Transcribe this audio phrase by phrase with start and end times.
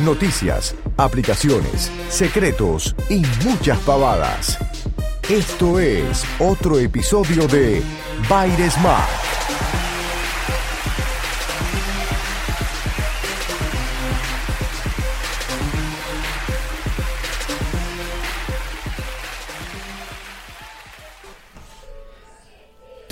[0.00, 4.58] Noticias, aplicaciones, secretos y muchas pavadas.
[5.28, 7.80] Esto es otro episodio de
[8.28, 9.31] Baile Smart.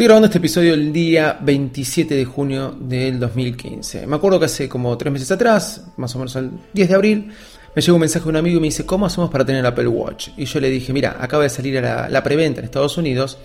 [0.01, 4.07] Estoy grabando este episodio el día 27 de junio del 2015.
[4.07, 7.31] Me acuerdo que hace como tres meses atrás, más o menos el 10 de abril,
[7.77, 9.89] me llegó un mensaje de un amigo y me dice, ¿cómo hacemos para tener Apple
[9.89, 10.31] Watch?
[10.39, 13.37] Y yo le dije, mira, acaba de salir a la, preventa en Estados Unidos,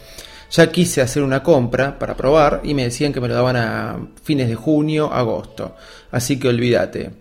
[0.50, 3.98] ya quise hacer una compra para probar y me decían que me lo daban a
[4.24, 5.76] fines de junio, agosto.
[6.12, 7.12] Así que olvídate.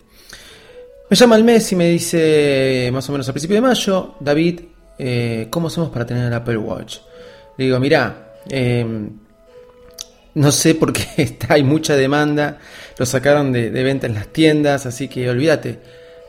[1.09, 4.61] Me llama el mes y me dice, más o menos a principio de mayo, David,
[4.97, 6.99] eh, ¿cómo hacemos para tener el Apple Watch?
[7.57, 9.09] Le digo, mira, eh,
[10.35, 12.59] no sé por qué está, hay mucha demanda.
[12.97, 15.79] Lo sacaron de, venta en las tiendas, así que olvídate.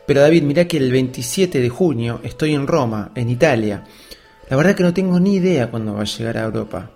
[0.07, 3.84] Pero David, mira que el 27 de junio estoy en Roma, en Italia.
[4.49, 6.91] La verdad que no tengo ni idea cuándo va a llegar a Europa.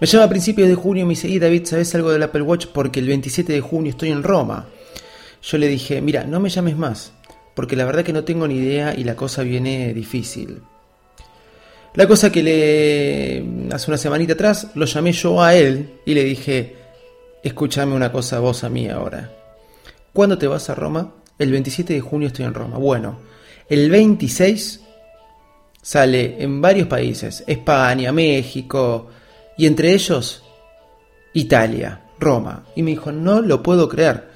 [0.00, 2.66] Me llama a principios de junio y me dice, David, ¿sabes algo del Apple Watch?
[2.66, 4.66] Porque el 27 de junio estoy en Roma.
[5.42, 7.12] Yo le dije, mira, no me llames más,
[7.54, 10.62] porque la verdad que no tengo ni idea y la cosa viene difícil.
[11.94, 16.24] La cosa que le hace una semanita atrás lo llamé yo a él y le
[16.24, 16.74] dije,
[17.42, 19.30] escúchame una cosa vos a mí ahora.
[20.12, 21.12] ¿Cuándo te vas a Roma?
[21.38, 22.78] El 27 de junio estoy en Roma.
[22.78, 23.18] Bueno,
[23.68, 24.80] el 26
[25.82, 29.08] sale en varios países, España, México
[29.58, 30.42] y entre ellos
[31.34, 32.64] Italia, Roma.
[32.74, 34.30] Y me dijo, no lo puedo creer.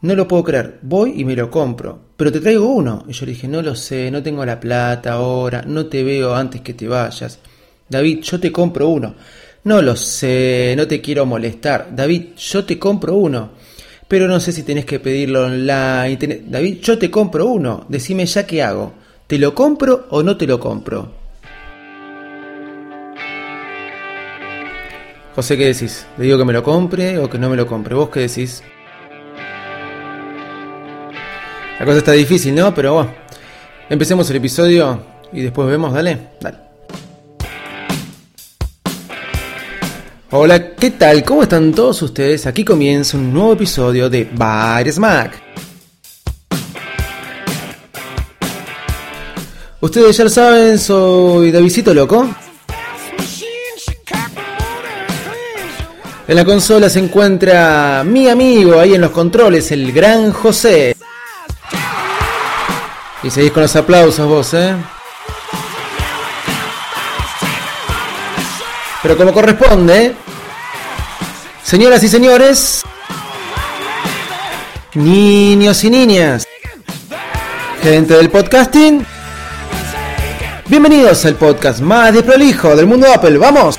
[0.00, 3.04] No lo puedo creer, voy y me lo compro, pero te traigo uno.
[3.06, 6.34] Y yo le dije, no lo sé, no tengo la plata ahora, no te veo
[6.34, 7.38] antes que te vayas.
[7.86, 9.14] David, yo te compro uno.
[9.64, 11.88] No lo sé, no te quiero molestar.
[11.94, 13.50] David, yo te compro uno.
[14.08, 16.44] Pero no sé si tenés que pedirlo online.
[16.46, 17.84] David, yo te compro uno.
[17.90, 18.94] Decime ya qué hago.
[19.26, 21.12] ¿Te lo compro o no te lo compro?
[25.34, 26.06] José, ¿qué decís?
[26.16, 27.94] ¿Le digo que me lo compre o que no me lo compre?
[27.94, 28.62] ¿Vos qué decís?
[31.84, 32.72] La cosa está difícil, ¿no?
[32.72, 33.14] Pero bueno,
[33.90, 35.02] empecemos el episodio
[35.34, 36.56] y después vemos, dale, dale.
[40.30, 41.22] Hola, ¿qué tal?
[41.24, 42.46] ¿Cómo están todos ustedes?
[42.46, 45.42] Aquí comienza un nuevo episodio de Bar Smack.
[49.82, 52.26] Ustedes ya lo saben, soy Davidito Loco.
[56.26, 60.93] En la consola se encuentra mi amigo ahí en los controles, el gran José.
[63.24, 64.76] Y seguís con los aplausos vos, ¿eh?
[69.02, 70.14] Pero como corresponde,
[71.62, 72.82] señoras y señores,
[74.92, 76.46] niños y niñas,
[77.82, 79.06] gente del podcasting,
[80.66, 83.78] bienvenidos al podcast más desprolijo del mundo Apple, ¡vamos!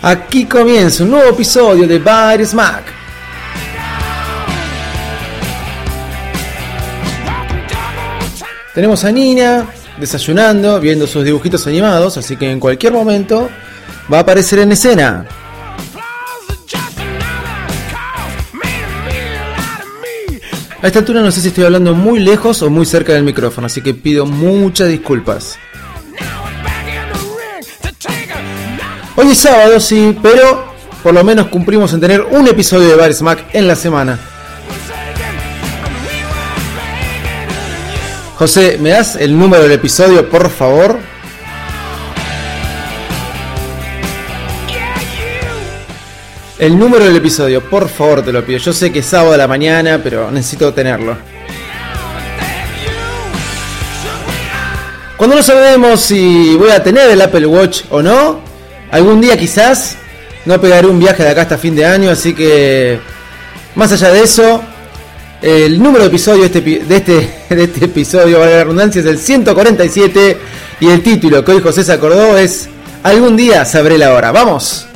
[0.00, 3.01] Aquí comienza un nuevo episodio de Virus Mac.
[8.74, 9.66] Tenemos a Nina
[9.98, 13.50] desayunando, viendo sus dibujitos animados, así que en cualquier momento
[14.10, 15.26] va a aparecer en escena.
[20.80, 23.66] A esta altura no sé si estoy hablando muy lejos o muy cerca del micrófono,
[23.66, 25.58] así que pido muchas disculpas.
[29.14, 30.72] Hoy es sábado, sí, pero
[31.02, 34.18] por lo menos cumplimos en tener un episodio de Bar Smack en la semana.
[38.42, 40.98] José, ¿me das el número del episodio, por favor?
[46.58, 48.58] El número del episodio, por favor, te lo pido.
[48.58, 51.16] Yo sé que es sábado a la mañana, pero necesito tenerlo.
[55.16, 58.40] Cuando no sabemos si voy a tener el Apple Watch o no,
[58.90, 59.96] algún día quizás
[60.46, 62.98] no pegaré un viaje de acá hasta fin de año, así que
[63.76, 64.64] más allá de eso,
[65.42, 69.18] el número de episodio de este, este, de este episodio, vale la redundancia, es el
[69.18, 70.38] 147
[70.80, 72.68] y el título que hoy José se acordó es
[73.02, 74.30] Algún día sabré la hora.
[74.30, 74.86] ¡Vamos!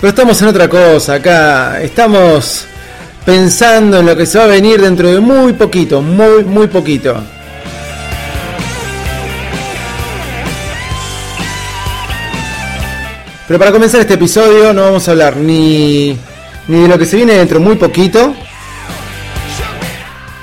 [0.00, 1.80] Pero estamos en otra cosa acá.
[1.80, 2.66] Estamos
[3.24, 7.22] pensando en lo que se va a venir dentro de muy poquito, muy, muy poquito.
[13.48, 16.14] Pero para comenzar este episodio no vamos a hablar ni,
[16.68, 18.34] ni de lo que se viene dentro muy poquito.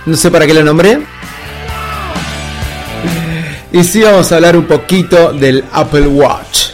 [0.07, 0.99] No sé para qué lo nombré.
[3.71, 6.69] Y sí vamos a hablar un poquito del Apple Watch.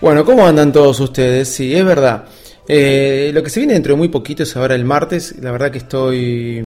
[0.00, 1.48] Bueno, ¿cómo andan todos ustedes?
[1.48, 2.24] Sí, es verdad.
[2.66, 5.36] Eh, lo que se viene dentro de muy poquito es ahora el martes.
[5.40, 6.64] La verdad que estoy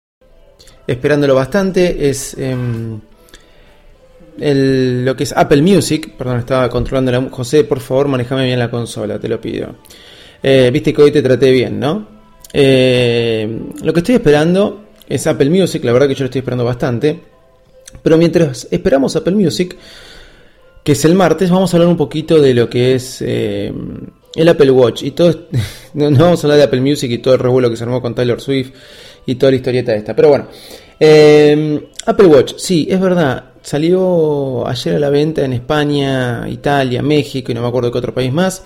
[0.87, 2.09] esperándolo bastante.
[2.09, 2.35] Es
[4.41, 6.13] em, lo que es Apple Music.
[6.17, 7.21] Perdón, estaba controlando la...
[7.29, 9.75] José, por favor, manejame bien la consola, te lo pido.
[10.41, 12.07] Eh, viste que hoy te traté bien, ¿no?
[12.51, 15.83] Eh, lo que estoy esperando es Apple Music.
[15.83, 17.19] La verdad que yo lo estoy esperando bastante.
[18.01, 19.75] Pero mientras esperamos Apple Music
[20.83, 23.71] que es el martes, vamos a hablar un poquito de lo que es eh,
[24.35, 25.47] el Apple Watch y todo.
[25.93, 28.15] no, vamos a hablar de Apple Music y todo el revuelo que se armó con
[28.15, 28.71] Taylor Swift
[29.25, 30.15] y toda la historieta esta.
[30.15, 30.47] Pero bueno,
[30.99, 33.45] eh, Apple Watch, sí, es verdad.
[33.61, 38.13] Salió ayer a la venta en España, Italia, México y no me acuerdo qué otro
[38.13, 38.63] país más.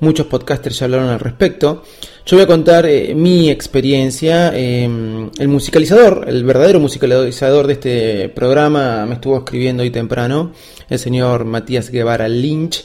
[0.00, 1.82] Muchos podcasters ya hablaron al respecto.
[2.24, 4.48] Yo voy a contar eh, mi experiencia.
[4.48, 10.52] el musicalizador, el verdadero musicalizador de este programa, me estuvo escribiendo hoy temprano
[10.88, 12.84] el señor Matías Guevara Lynch.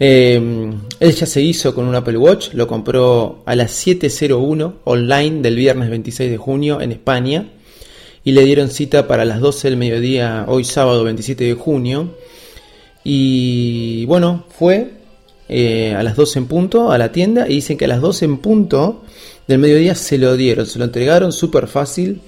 [0.00, 0.70] Eh,
[1.00, 5.56] él ya se hizo con un Apple Watch, lo compró a las 7.01 online del
[5.56, 7.46] viernes 26 de junio en España
[8.24, 12.16] y le dieron cita para las 12 del mediodía hoy sábado 27 de junio.
[13.04, 14.92] Y bueno, fue
[15.48, 18.24] eh, a las 12 en punto a la tienda y dicen que a las 12
[18.24, 19.02] en punto
[19.46, 22.20] del mediodía se lo dieron, se lo entregaron súper fácil.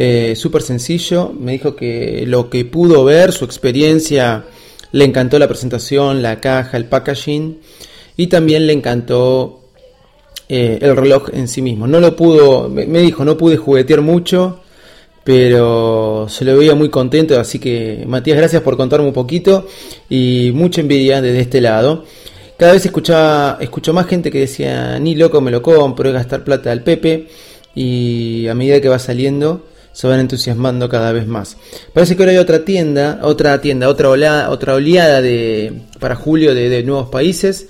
[0.00, 1.32] Eh, súper sencillo.
[1.36, 4.44] Me dijo que lo que pudo ver, su experiencia,
[4.92, 7.58] le encantó la presentación, la caja, el packaging
[8.16, 9.60] y también le encantó
[10.48, 11.86] eh, el reloj en sí mismo.
[11.86, 14.60] No lo pudo, me dijo, no pude juguetear mucho,
[15.28, 17.38] pero se lo veía muy contento.
[17.38, 19.66] Así que, Matías, gracias por contarme un poquito
[20.08, 22.04] y mucha envidia desde este lado.
[22.56, 26.44] Cada vez escuchaba, escucho más gente que decía, ni loco me lo compro, es gastar
[26.44, 27.28] plata al Pepe.
[27.74, 29.66] Y a medida que va saliendo,
[29.98, 31.56] se van entusiasmando cada vez más.
[31.92, 36.54] Parece que ahora hay otra tienda, otra tienda, otra oleada, otra oleada de, para julio
[36.54, 37.66] de, nuevos países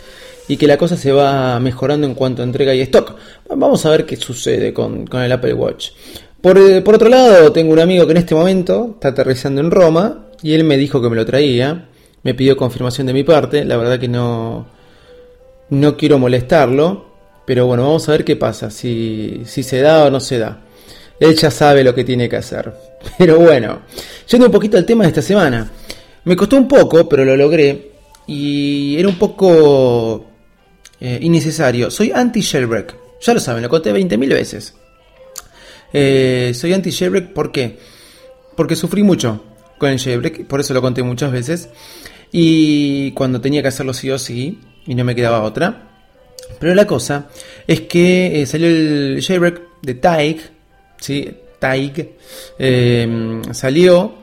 [0.47, 3.15] y que la cosa se va mejorando en cuanto a entrega y stock.
[3.49, 5.93] Vamos a ver qué sucede con, el Apple Watch.
[6.43, 10.27] Por, por, otro lado, tengo un amigo que en este momento está aterrizando en Roma
[10.43, 11.89] y él me dijo que me lo traía.
[12.25, 13.65] Me pidió confirmación de mi parte.
[13.65, 14.67] La verdad que no,
[15.71, 17.07] no quiero molestarlo.
[17.47, 20.68] Pero bueno, vamos a ver qué pasa, si, si se da o no se da.
[21.21, 22.73] Él ya sabe lo que tiene que hacer.
[23.19, 23.83] Pero bueno,
[24.29, 25.71] yendo un poquito al tema de esta semana.
[26.25, 27.93] Me costó un poco, pero lo logré.
[28.27, 30.27] Y era un poco
[31.01, 31.91] eh, innecesario.
[31.91, 32.95] Soy anti-jailbreak.
[33.21, 34.75] Ya lo saben, lo conté 20.000 veces.
[35.93, 37.79] Eh, soy anti-jailbreak, ¿por qué?
[38.55, 39.45] Porque sufrí mucho
[39.79, 41.69] con el jailbreak, por eso lo conté muchas veces.
[42.31, 45.85] Y cuando tenía que hacerlo sí o sí, y no me quedaba otra.
[46.59, 47.29] Pero la cosa
[47.67, 50.41] es que eh, salió el jailbreak de Taik,
[51.01, 51.29] ¿sí?
[51.59, 52.15] Taig,
[52.59, 54.15] em, salió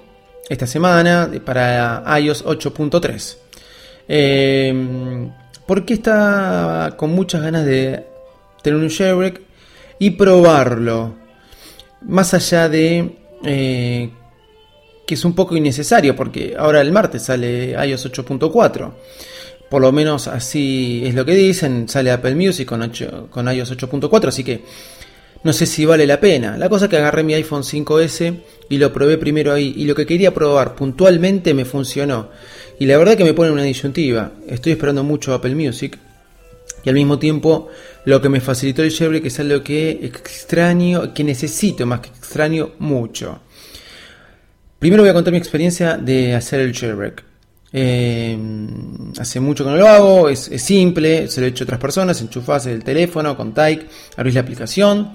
[0.47, 3.37] esta semana para iOS 8.3.
[4.07, 5.29] Eh,
[5.65, 8.05] porque está con muchas ganas de
[8.61, 9.41] tener un jailbreak
[9.99, 11.15] y probarlo.
[12.01, 14.09] Más allá de eh,
[15.05, 18.91] que es un poco innecesario, porque ahora el martes sale iOS 8.4.
[19.69, 21.89] Por lo menos así es lo que dicen.
[21.89, 22.91] Sale Apple Music con,
[23.29, 24.63] con iOS 8.4, así que
[25.43, 26.57] no sé si vale la pena.
[26.57, 28.35] La cosa que agarré mi iPhone 5S
[28.69, 29.73] y lo probé primero ahí.
[29.77, 32.29] Y lo que quería probar puntualmente me funcionó.
[32.79, 34.31] Y la verdad que me pone una disyuntiva.
[34.47, 35.97] Estoy esperando mucho Apple Music.
[36.83, 37.69] Y al mismo tiempo
[38.05, 42.71] lo que me facilitó el jailbreak es algo que extraño, que necesito más que extraño
[42.79, 43.39] mucho.
[44.79, 47.34] Primero voy a contar mi experiencia de hacer el jailbreak.
[47.77, 48.37] Eh,
[49.19, 52.21] hace mucho que no lo hago, es, simple, se lo he hecho a otras personas,
[52.21, 55.11] enchufás el teléfono con Tyke, abrís la aplicación,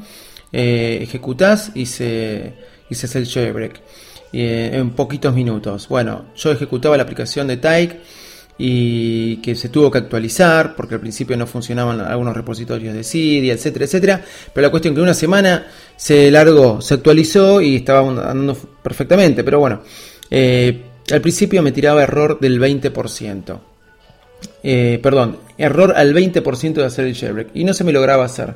[0.53, 2.53] eh, ejecutás y se,
[2.91, 3.81] y se hace el jailbreak
[4.35, 5.89] eh, en poquitos minutos.
[5.89, 7.99] Bueno, yo ejecutaba la aplicación de Tyke
[8.59, 13.53] y que se tuvo que actualizar porque al principio no funcionaban algunos repositorios de CD,
[13.53, 14.25] etcétera, etcétera.
[14.53, 19.43] Pero la cuestión que una semana se largó, se actualizó y estaba andando perfectamente.
[19.45, 19.81] Pero bueno,
[20.31, 23.61] eh, al principio me tiraba error del 20%.
[24.63, 28.55] Eh, perdón, error al 20% de hacer el jailbreak y no se me lograba hacer.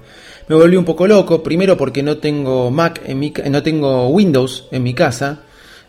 [0.48, 4.68] Me volví un poco loco, primero porque no tengo Mac en mi no tengo Windows
[4.70, 5.40] en mi casa,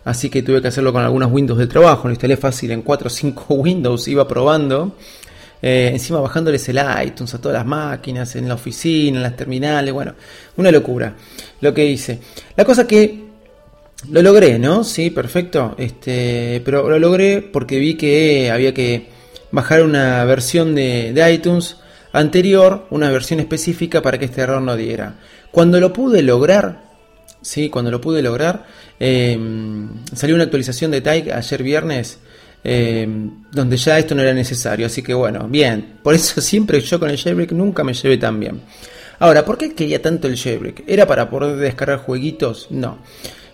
[0.06, 3.08] así que tuve que hacerlo con algunas Windows de trabajo, lo instalé fácil en 4
[3.08, 4.96] o 5 Windows, iba probando.
[5.62, 9.94] Eh, encima bajándoles el iTunes a todas las máquinas, en la oficina, en las terminales,
[9.94, 10.14] bueno,
[10.58, 11.16] una locura
[11.62, 12.20] lo que hice.
[12.56, 13.25] La cosa que
[14.12, 14.84] lo logré, ¿no?
[14.84, 15.76] Sí, perfecto.
[15.78, 19.08] Este, pero lo logré porque vi que había que
[19.52, 21.78] bajar una versión de, iTunes
[22.12, 25.16] anterior, una versión específica para que este error no diera.
[25.52, 26.84] Cuando lo pude lograr,
[27.42, 28.66] sí, cuando lo pude lograr,
[29.00, 32.20] em, salió una actualización de Tyke ayer viernes.
[32.68, 37.00] Em, donde ya esto no era necesario, así que bueno, bien, por eso siempre yo
[37.00, 38.60] con el jailbreak nunca me llevé tan bien.
[39.20, 40.84] Ahora, ¿por qué quería tanto el jailbreak?
[40.88, 42.68] ¿Era para poder descargar jueguitos?
[42.72, 42.98] No.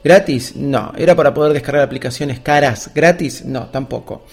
[0.03, 0.55] ¿Gratis?
[0.55, 0.93] No.
[0.97, 2.91] ¿Era para poder descargar aplicaciones caras?
[2.93, 3.45] ¿Gratis?
[3.45, 4.25] No, tampoco.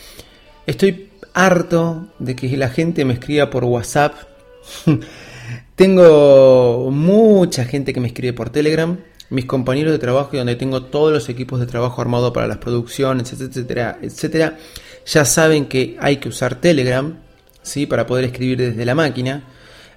[0.67, 4.15] Estoy harto de que la gente me escriba por WhatsApp.
[5.77, 8.99] tengo mucha gente que me escribe por Telegram.
[9.31, 12.57] Mis compañeros de trabajo y donde tengo todos los equipos de trabajo armados para las
[12.57, 14.57] producciones, etcétera, etcétera,
[15.05, 17.15] ya saben que hay que usar Telegram,
[17.63, 17.85] ¿sí?
[17.85, 19.45] Para poder escribir desde la máquina.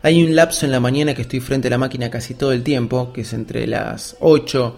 [0.01, 2.61] Hay un lapso en la mañana que estoy frente a la máquina casi todo el
[2.61, 4.77] tiempo, que es entre las 8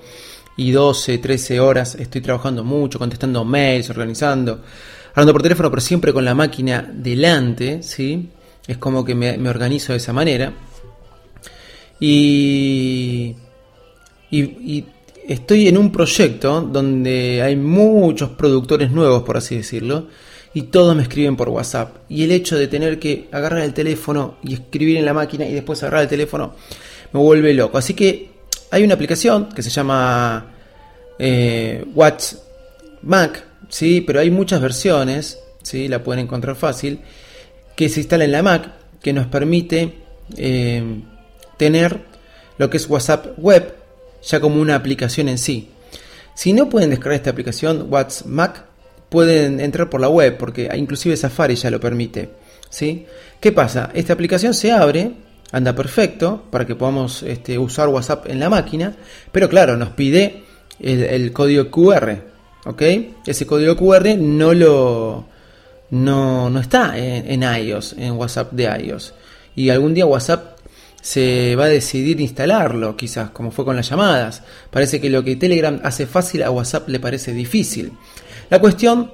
[0.58, 1.96] y 12, 13 horas.
[1.96, 4.62] Estoy trabajando mucho, contestando mails, organizando,
[5.12, 8.30] hablando por teléfono, pero siempre con la máquina delante, ¿sí?
[8.68, 10.54] Es como que me, organizo de esa manera.
[12.00, 13.36] Y,
[14.32, 14.86] y, y
[15.28, 20.08] estoy en un proyecto donde hay muchos productores nuevos, por así decirlo
[20.54, 21.98] y todos me escriben por WhatsApp.
[22.10, 25.54] Y el hecho de tener que agarrar el teléfono y escribir en la máquina y
[25.54, 26.54] después agarrar el teléfono
[27.12, 27.78] me vuelve loco.
[27.78, 28.30] Así que
[28.74, 30.48] hay una aplicación que se llama
[31.20, 31.86] eh,
[33.04, 34.02] Mac, ¿sí?
[34.02, 35.88] pero hay muchas versiones, ¿sí?
[35.88, 37.02] la pueden encontrar fácil,
[37.76, 39.94] que se instala en la Mac, que nos permite
[40.38, 40.84] eh,
[41.58, 42.00] tener
[42.58, 43.76] lo que es WhatsApp Web
[44.24, 45.70] ya como una aplicación en sí.
[46.34, 48.66] Si no pueden descargar esta aplicación, WhatsApp Mac,
[49.10, 52.32] pueden entrar por la web, porque inclusive Safari ya lo permite.
[52.72, 53.06] ¿sí?
[53.40, 53.92] ¿Qué pasa?
[53.94, 55.12] Esta aplicación se abre,
[55.54, 58.96] anda perfecto, para que podamos este, usar WhatsApp en la máquina,
[59.32, 60.44] pero claro, nos pide
[60.80, 62.18] el, código QR.
[62.66, 62.82] ¿ok?
[63.26, 65.26] Ese código QR no lo
[65.92, 69.14] no, no está en, en, iOS, en WhatsApp de iOS.
[69.56, 70.58] Y algún día WhatsApp
[71.00, 74.42] se va a decidir instalarlo, quizás, como fue con las llamadas.
[74.72, 77.92] Parece que lo que Telegram hace fácil a WhatsApp le parece difícil.
[78.50, 79.12] La cuestión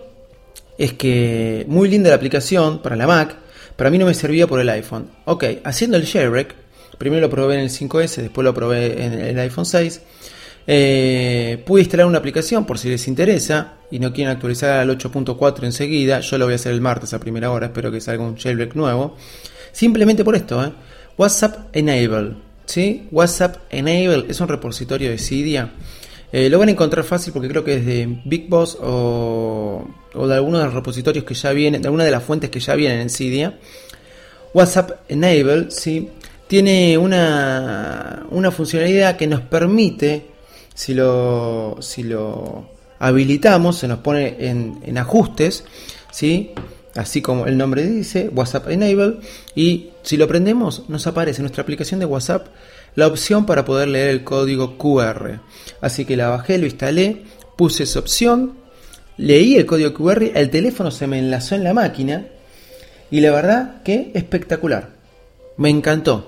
[0.77, 3.36] es que muy linda la aplicación para la Mac,
[3.79, 5.09] para mí no me servía por el iPhone.
[5.24, 6.53] Ok, haciendo el jailbreak,
[6.98, 10.01] primero lo probé en el 5S, después lo probé en el iPhone 6.
[10.67, 15.63] Eh, pude instalar una aplicación por si les interesa y no quieren actualizar al 8.4
[15.63, 16.19] enseguida.
[16.19, 18.75] Yo lo voy a hacer el martes a primera hora, espero que salga un jailbreak
[18.75, 19.15] nuevo.
[19.71, 20.74] Simplemente por esto, ¿eh?
[21.17, 22.36] WhatsApp Enable.
[22.65, 23.07] ¿sí?
[23.12, 25.71] WhatsApp Enable es un repositorio de Cydia
[26.31, 30.33] eh, lo van a encontrar fácil porque creo que es de Big Boss o, de
[30.33, 33.00] algunos de los repositorios que ya vienen, de alguna de las fuentes que ya vienen
[33.00, 33.57] en Cydia.
[34.53, 36.09] WhatsApp Enable ¿sí?
[36.48, 40.27] tiene una, una funcionalidad que nos permite,
[40.74, 42.69] si lo, si lo
[43.00, 45.63] habilitamos, se nos pone en, en ajustes,
[46.12, 46.51] ¿sí?
[46.95, 49.17] así como el nombre dice, WhatsApp Enable,
[49.55, 52.48] y si lo prendemos, nos aparece nuestra aplicación de WhatsApp
[52.96, 55.39] la opción para poder leer el código QR.
[55.81, 57.24] Así que la bajé, lo instalé,
[57.58, 58.53] puse esa opción,
[59.17, 62.27] leí el código QR, el teléfono se me enlazó en la máquina
[63.12, 64.89] y la verdad que espectacular.
[65.58, 66.27] Me encantó.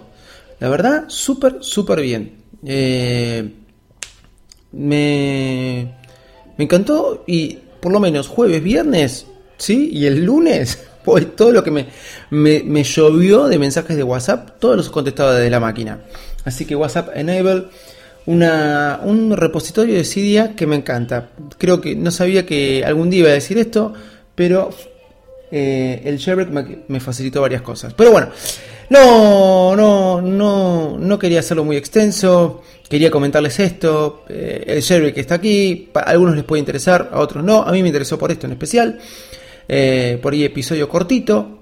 [0.59, 2.43] La verdad, súper, súper bien.
[2.65, 3.49] Eh,
[4.71, 5.95] me,
[6.57, 9.25] me encantó y por lo menos jueves, viernes,
[9.57, 9.89] ¿sí?
[9.91, 11.87] Y el lunes, pues todo lo que me,
[12.29, 16.01] me, me llovió de mensajes de WhatsApp, todos los contestaba desde la máquina.
[16.45, 17.65] Así que WhatsApp Enable,
[18.25, 21.29] una, un repositorio de Cydia que me encanta.
[21.57, 23.93] Creo que no sabía que algún día iba a decir esto,
[24.35, 24.71] pero
[25.51, 26.49] eh, el jailbreak
[26.87, 27.93] me, facilitó varias cosas.
[27.93, 28.29] Pero bueno,
[28.89, 32.61] no, no, no, no quería hacerlo muy extenso.
[32.89, 34.23] Quería comentarles esto.
[34.29, 35.89] Eh, el jailbreak está aquí.
[35.93, 37.63] A algunos les puede interesar, a otros no.
[37.63, 38.99] A mí me interesó por esto en especial.
[39.67, 41.59] Eh, por ahí episodio cortito.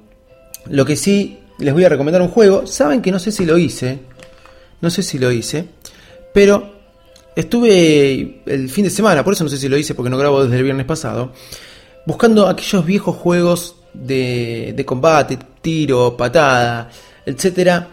[0.69, 2.67] Lo que sí les voy a recomendar un juego.
[2.67, 3.99] Saben que no sé si lo hice.
[4.81, 5.65] No sé si lo hice.
[6.33, 6.79] Pero
[7.35, 10.43] estuve el fin de semana, por eso no sé si lo hice porque no grabo
[10.43, 11.31] desde el viernes pasado,
[12.05, 16.89] buscando aquellos viejos juegos de, combate, tiro, patada,
[17.25, 17.87] etcétera,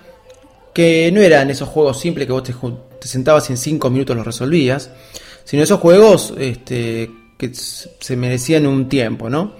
[0.74, 4.26] que no eran esos juegos simples que vos te, sentabas y en 5 minutos los
[4.26, 4.90] resolvías,
[5.44, 9.54] sino esos juegos este, que se merecían un tiempo, ¿no?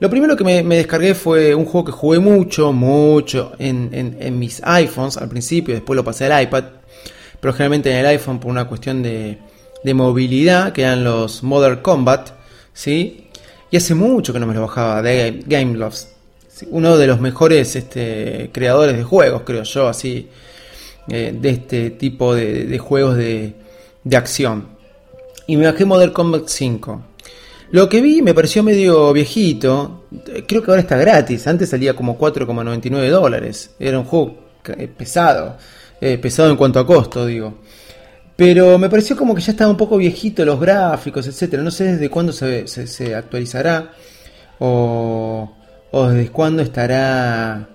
[0.00, 5.16] Lo primero que me, descargué fue un juego que jugué mucho, mucho en, mis iPhones
[5.16, 6.64] al principio, después lo pasé al iPad,
[7.40, 9.38] pero generalmente en el iPhone por una cuestión de,
[9.94, 12.30] movilidad, que eran los Modern Combat,
[12.72, 13.28] ¿sí?
[13.70, 16.04] Y hace mucho que no me lo bajaba de Gameloft,
[16.70, 20.28] uno de los mejores este, creadores de juegos, creo yo, así,
[21.08, 23.54] eh, de este tipo de, juegos de
[24.12, 24.68] acción.
[25.48, 27.07] Y me bajé Modern Combat 5.
[27.70, 30.04] Lo que vi me pareció medio viejito.
[30.46, 31.46] Creo que ahora está gratis.
[31.46, 33.74] Antes salía como 4,99 dólares.
[33.78, 34.38] Era un juego
[34.76, 35.56] eh, pesado.
[36.00, 37.58] Eh, pesado en cuanto a costo, digo.
[38.36, 41.62] Pero me pareció como que ya estaba un poco viejito los gráficos, etcétera.
[41.62, 43.92] No sé desde cuándo se, actualizará.
[44.60, 45.52] O,
[45.90, 47.68] o, desde cuándo estará.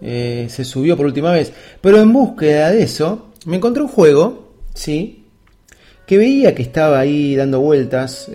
[0.00, 1.52] Eh, se subió por última vez.
[1.82, 5.24] Pero en búsqueda de eso, me encontré un juego, ¿sí?
[6.06, 8.30] Que veía que estaba ahí dando vueltas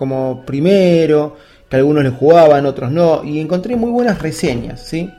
[0.00, 1.36] como primero,
[1.68, 5.10] que algunos le jugaban, otros no, y encontré muy buenas reseñas, ¿sí?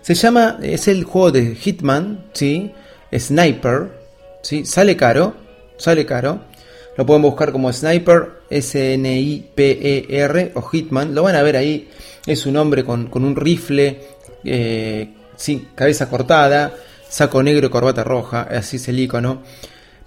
[0.00, 2.72] Se llama, es el juego de Hitman, ¿sí?
[3.14, 3.90] Sniper,
[4.40, 4.64] ¿sí?
[4.64, 5.34] Sale caro,
[5.76, 6.40] sale caro.
[6.96, 11.14] Lo pueden buscar como Sniper, S-N-I-P-E-R o Hitman.
[11.14, 11.90] Lo van a ver ahí.
[12.26, 14.00] Es un hombre con, un rifle,
[14.42, 15.10] eh,
[15.74, 16.72] cabeza cortada,
[17.10, 18.48] saco negro, corbata roja.
[18.50, 19.42] Así es el icono.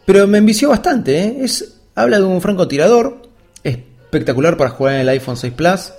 [0.08, 1.20] Pero me envició bastante.
[1.20, 1.38] ¿eh?
[1.42, 3.27] Es, habla de un francotirador.
[4.08, 5.92] Es espectacular para jugar en el iPhone 6 Plus.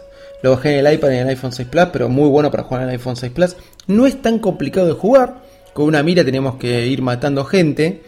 [0.42, 2.62] Lo bajé en el iPad y en el iPhone 6 Plus, pero muy bueno para
[2.62, 3.56] jugar en el iPhone 6 Plus.
[3.86, 5.42] No es tan complicado de jugar.
[5.74, 8.02] Con una mira tenemos que ir matando gente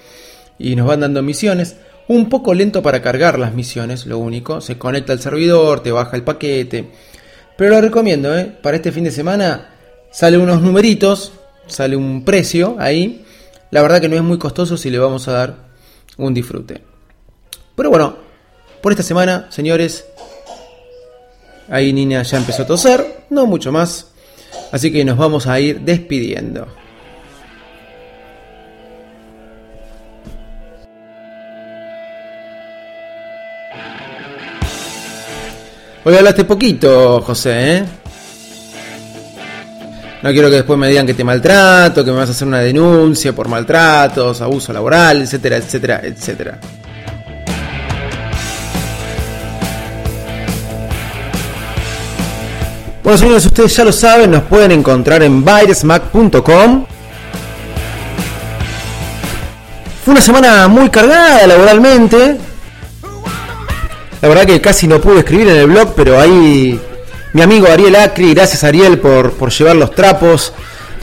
[0.59, 1.77] y nos van dando misiones.
[2.09, 4.63] Un poco lento para cargar las misiones, lo único.
[4.63, 6.89] Se conecta al servidor, te baja el paquete.
[7.59, 8.51] Pero lo recomiendo, ¿eh?
[8.63, 9.69] Para este fin de semana
[10.11, 11.33] sale unos numeritos,
[11.67, 13.27] sale un precio ahí.
[13.71, 15.57] La verdad que no es muy costoso si le vamos a dar
[16.17, 16.81] un disfrute.
[17.77, 18.30] Pero bueno,
[18.81, 20.05] por esta semana, señores.
[21.69, 24.07] Ahí Nina ya empezó a toser, no mucho más.
[24.73, 26.67] Así que nos vamos a ir despidiendo.
[36.03, 37.85] Hoy hablaste poquito, José, ¿eh?
[40.23, 42.61] No quiero que después me digan que te maltrato, que me vas a hacer una
[42.61, 46.59] denuncia por maltratos, abuso laboral, etcétera, etcétera, etcétera.
[53.11, 56.87] Bueno, señores, ustedes ya lo saben, nos pueden encontrar en virusmac.com.
[60.05, 62.37] Fue una semana muy cargada laboralmente.
[64.23, 66.81] La verdad que casi no pude escribir en el blog, pero ahí
[67.33, 70.53] mi amigo Ariel Acri, gracias Ariel por, por llevar los trapos,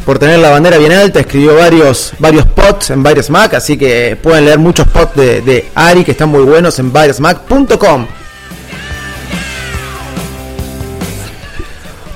[0.05, 4.45] por tener la bandera bien alta, escribió varios, varios posts en VirusMac, así que pueden
[4.45, 8.07] leer muchos posts de, de Ari que están muy buenos en virusmac.com.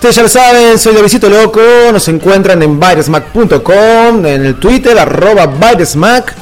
[0.02, 1.62] Ustedes ya lo saben, soy de Visito Loco,
[1.94, 6.34] nos encuentran en virusmac.com, en el Twitter, arroba virusmac.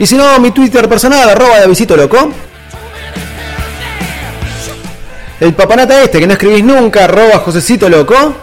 [0.00, 2.32] Y si no, mi Twitter personal, arroba de Visito Loco.
[5.38, 8.34] El papanata este que no escribís nunca, arroba Josecito Loco.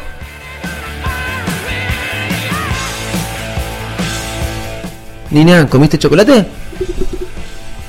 [5.32, 6.46] Nina, ¿comiste chocolate?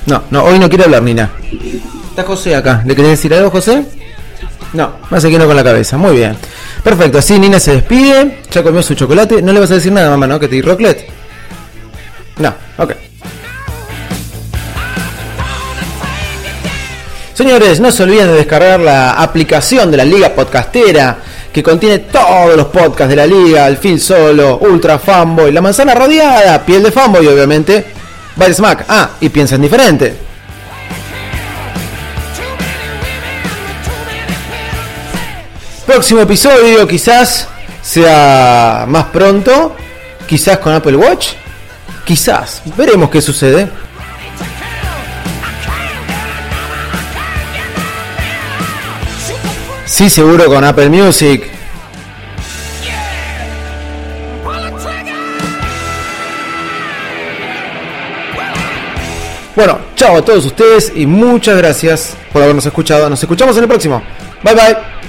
[0.05, 1.31] No, no, hoy no quiero hablar, Nina.
[2.09, 2.83] Está José acá.
[2.85, 3.98] ¿Le querés decir algo, José?
[4.73, 5.97] No, más aquí no con la cabeza.
[5.97, 6.37] Muy bien.
[6.83, 8.39] Perfecto, así Nina se despide.
[8.51, 9.41] Ya comió su chocolate.
[9.41, 10.39] No le vas a decir nada, mamá, ¿no?
[10.39, 10.61] Que te di.
[12.37, 12.93] No, ok.
[17.33, 21.17] Señores, no se olviden de descargar la aplicación de la Liga Podcastera
[21.53, 25.95] que contiene todos los podcasts de la liga, el Fil Solo, Ultra Fanboy, La Manzana
[25.95, 27.85] Rodeada, Piel de Fanboy, obviamente,
[28.35, 28.85] Body Smack.
[28.87, 30.28] Ah, y piensan diferente.
[35.89, 37.47] Próximo episodio quizás
[37.81, 39.75] sea más pronto,
[40.27, 41.29] quizás con Apple Watch,
[42.05, 43.67] quizás, veremos qué sucede.
[49.87, 51.49] Sí, seguro con Apple Music.
[59.55, 63.09] Bueno, chao a todos ustedes y muchas gracias por habernos escuchado.
[63.09, 64.03] Nos escuchamos en el próximo.
[64.43, 65.08] Bye bye.